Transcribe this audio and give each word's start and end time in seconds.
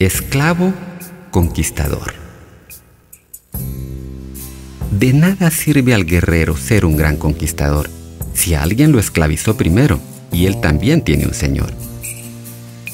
Esclavo 0.00 0.72
conquistador. 1.30 2.14
De 4.90 5.12
nada 5.12 5.50
sirve 5.50 5.92
al 5.92 6.06
guerrero 6.06 6.56
ser 6.56 6.86
un 6.86 6.96
gran 6.96 7.18
conquistador 7.18 7.90
si 8.32 8.54
alguien 8.54 8.92
lo 8.92 8.98
esclavizó 8.98 9.58
primero 9.58 10.00
y 10.32 10.46
él 10.46 10.58
también 10.62 11.02
tiene 11.02 11.26
un 11.26 11.34
señor. 11.34 11.74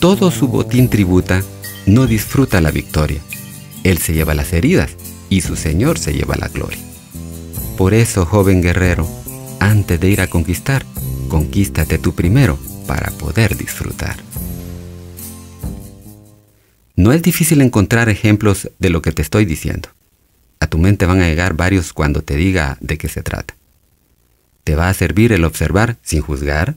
Todo 0.00 0.32
su 0.32 0.48
botín 0.48 0.88
tributa, 0.88 1.44
no 1.86 2.08
disfruta 2.08 2.60
la 2.60 2.72
victoria. 2.72 3.20
Él 3.84 3.98
se 3.98 4.12
lleva 4.12 4.34
las 4.34 4.52
heridas 4.52 4.90
y 5.30 5.42
su 5.42 5.54
señor 5.54 6.00
se 6.00 6.12
lleva 6.12 6.34
la 6.34 6.48
gloria. 6.48 6.82
Por 7.78 7.94
eso, 7.94 8.26
joven 8.26 8.62
guerrero, 8.62 9.06
antes 9.60 10.00
de 10.00 10.10
ir 10.10 10.20
a 10.20 10.26
conquistar, 10.26 10.84
conquístate 11.28 11.98
tú 11.98 12.16
primero 12.16 12.58
para 12.88 13.12
poder 13.12 13.56
disfrutar. 13.56 14.16
No 16.96 17.12
es 17.12 17.22
difícil 17.22 17.60
encontrar 17.60 18.08
ejemplos 18.08 18.70
de 18.78 18.88
lo 18.88 19.02
que 19.02 19.12
te 19.12 19.20
estoy 19.20 19.44
diciendo. 19.44 19.90
A 20.60 20.66
tu 20.66 20.78
mente 20.78 21.04
van 21.04 21.20
a 21.20 21.28
llegar 21.28 21.54
varios 21.54 21.92
cuando 21.92 22.22
te 22.22 22.36
diga 22.36 22.78
de 22.80 22.96
qué 22.96 23.08
se 23.08 23.22
trata. 23.22 23.54
Te 24.64 24.74
va 24.74 24.88
a 24.88 24.94
servir 24.94 25.32
el 25.32 25.44
observar, 25.44 25.98
sin 26.02 26.22
juzgar, 26.22 26.74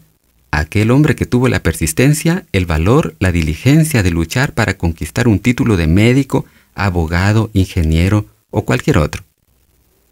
a 0.52 0.60
aquel 0.60 0.92
hombre 0.92 1.16
que 1.16 1.26
tuvo 1.26 1.48
la 1.48 1.64
persistencia, 1.64 2.46
el 2.52 2.66
valor, 2.66 3.16
la 3.20 3.32
diligencia 3.32 4.04
de 4.04 4.12
luchar 4.12 4.54
para 4.54 4.78
conquistar 4.78 5.30
un 5.30 5.40
título 5.40 5.78
de 5.78 5.88
médico, 5.88 6.46
abogado, 6.76 7.50
ingeniero 7.54 8.26
o 8.52 8.66
cualquier 8.66 8.98
otro. 8.98 9.24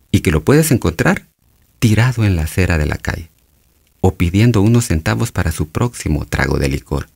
Y 0.10 0.22
que 0.22 0.32
lo 0.32 0.44
puedes 0.44 0.72
encontrar 0.72 1.26
tirado 1.80 2.24
en 2.24 2.38
la 2.38 2.44
acera 2.44 2.78
de 2.78 2.86
la 2.86 2.98
calle 2.98 3.30
o 4.00 4.16
pidiendo 4.16 4.62
unos 4.62 4.86
centavos 4.86 5.34
para 5.34 5.52
su 5.52 5.68
próximo 5.68 6.26
trago 6.26 6.60
de 6.60 6.70
licor. 6.70 7.10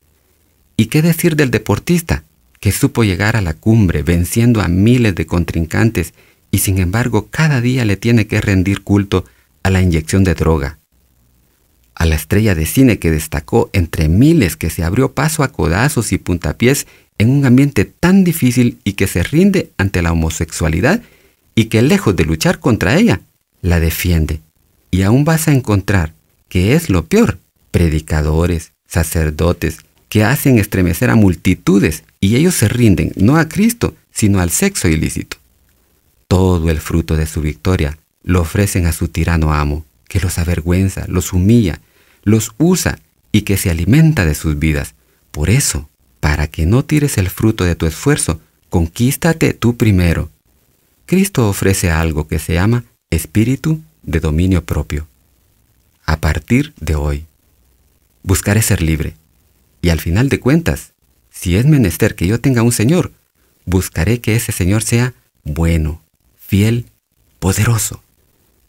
¿Y 0.76 0.88
qué 0.88 1.02
decir 1.02 1.38
del 1.38 1.52
deportista 1.52 2.26
que 2.62 2.72
supo 2.72 3.04
llegar 3.04 3.36
a 3.36 3.42
la 3.42 3.56
cumbre 3.56 4.04
venciendo 4.04 4.62
a 4.62 4.70
miles 4.70 5.16
de 5.16 5.26
contrincantes 5.26 6.14
y 6.52 6.60
sin 6.60 6.78
embargo 6.78 7.28
cada 7.30 7.60
día 7.60 7.84
le 7.84 7.98
tiene 7.98 8.28
que 8.28 8.40
rendir 8.40 8.84
culto 8.84 9.26
a 9.64 9.70
la 9.70 9.82
inyección 9.82 10.24
de 10.24 10.36
droga? 10.36 10.78
A 11.96 12.06
la 12.06 12.16
estrella 12.16 12.56
de 12.56 12.66
cine 12.66 13.00
que 13.00 13.12
destacó 13.12 13.70
entre 13.74 14.08
miles 14.08 14.56
que 14.56 14.70
se 14.70 14.84
abrió 14.84 15.14
paso 15.14 15.44
a 15.44 15.52
codazos 15.52 16.14
y 16.14 16.20
puntapiés 16.20 16.88
en 17.18 17.32
un 17.32 17.46
ambiente 17.46 17.84
tan 17.86 18.24
difícil 18.24 18.80
y 18.84 18.94
que 18.94 19.08
se 19.08 19.24
rinde 19.24 19.72
ante 19.78 20.02
la 20.02 20.12
homosexualidad 20.12 21.02
y 21.56 21.66
que 21.66 21.82
lejos 21.82 22.16
de 22.16 22.26
luchar 22.26 22.60
contra 22.60 22.96
ella, 22.96 23.22
la 23.62 23.80
defiende. 23.80 24.42
Y 24.92 25.02
aún 25.02 25.26
vas 25.26 25.48
a 25.48 25.54
encontrar, 25.54 26.14
que 26.48 26.76
es 26.76 26.90
lo 26.90 27.06
peor, 27.06 27.40
predicadores, 27.72 28.72
sacerdotes, 28.88 29.80
que 30.12 30.26
hacen 30.26 30.60
estremecer 30.60 31.10
a 31.10 31.16
multitudes 31.16 32.04
y 32.20 32.36
ellos 32.36 32.54
se 32.54 32.68
rinden 32.68 33.14
no 33.16 33.38
a 33.38 33.48
Cristo, 33.48 33.96
sino 34.12 34.42
al 34.42 34.50
sexo 34.50 34.90
ilícito. 34.90 35.38
Todo 36.28 36.70
el 36.70 36.82
fruto 36.82 37.16
de 37.16 37.26
su 37.26 37.40
victoria 37.40 37.98
lo 38.22 38.42
ofrecen 38.42 38.88
a 38.88 38.92
su 38.92 39.08
tirano 39.08 39.54
amo, 39.54 39.86
que 40.10 40.20
los 40.20 40.38
avergüenza, 40.38 41.06
los 41.08 41.32
humilla, 41.32 41.80
los 42.24 42.52
usa 42.58 43.00
y 43.32 43.44
que 43.44 43.56
se 43.56 43.70
alimenta 43.70 44.26
de 44.26 44.36
sus 44.36 44.60
vidas. 44.60 44.96
Por 45.32 45.50
eso, 45.50 45.88
para 46.20 46.48
que 46.48 46.66
no 46.66 46.84
tires 46.84 47.18
el 47.18 47.30
fruto 47.30 47.64
de 47.64 47.76
tu 47.76 47.86
esfuerzo, 47.86 48.42
conquístate 48.70 49.54
tú 49.54 49.78
primero. 49.78 50.30
Cristo 51.06 51.48
ofrece 51.48 51.90
algo 51.90 52.28
que 52.28 52.38
se 52.38 52.56
llama 52.56 52.84
espíritu 53.12 53.80
de 54.04 54.20
dominio 54.20 54.62
propio. 54.66 55.08
A 56.06 56.18
partir 56.18 56.74
de 56.82 56.96
hoy, 56.96 57.24
buscaré 58.24 58.62
ser 58.62 58.82
libre 58.82 59.16
y 59.82 59.90
al 59.90 60.00
final 60.00 60.30
de 60.30 60.40
cuentas, 60.40 60.94
si 61.30 61.56
es 61.56 61.66
menester 61.66 62.16
que 62.16 62.28
yo 62.28 62.40
tenga 62.40 62.62
un 62.62 62.72
Señor, 62.72 63.12
buscaré 63.66 64.22
que 64.22 64.36
ese 64.36 64.52
Señor 64.52 64.84
sea 64.84 65.14
bueno, 65.44 66.02
fiel, 66.38 66.86
poderoso. 67.40 68.04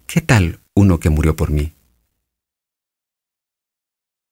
¿Qué 0.07 0.21
tal 0.21 0.59
uno 0.75 1.01
que 1.01 1.11
murió 1.11 1.37
por 1.37 1.51
mí? 1.51 1.73